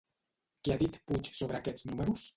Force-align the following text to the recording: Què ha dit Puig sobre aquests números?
Què 0.67 0.73
ha 0.75 0.79
dit 0.83 0.97
Puig 1.11 1.31
sobre 1.41 1.61
aquests 1.63 1.89
números? 1.93 2.29